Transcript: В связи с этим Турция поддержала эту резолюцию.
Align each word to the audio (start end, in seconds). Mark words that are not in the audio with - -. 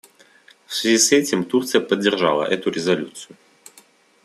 В 0.65 0.73
связи 0.73 0.97
с 0.97 1.11
этим 1.11 1.45
Турция 1.45 1.79
поддержала 1.79 2.43
эту 2.45 2.71
резолюцию. 2.71 3.35